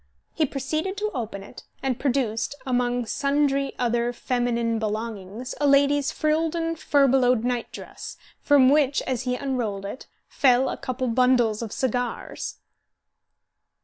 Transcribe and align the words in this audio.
He 0.33 0.47
proceeded 0.47 0.97
to 0.97 1.11
open 1.13 1.43
it, 1.43 1.61
and 1.83 1.99
produced, 1.99 2.55
among 2.65 3.05
sundry 3.05 3.73
other 3.77 4.11
feminine 4.11 4.79
belongings, 4.79 5.53
a 5.61 5.67
lady's 5.67 6.11
frilled 6.11 6.55
and 6.55 6.75
furbelowed 6.75 7.43
night 7.43 7.71
dress, 7.71 8.17
from 8.41 8.69
which, 8.71 9.03
as 9.03 9.25
he 9.25 9.35
unrolled 9.35 9.85
it, 9.85 10.07
fell 10.27 10.69
a 10.69 10.77
couple 10.77 11.05
of 11.05 11.13
bundles 11.13 11.61
of 11.61 11.71
cigars! 11.71 12.57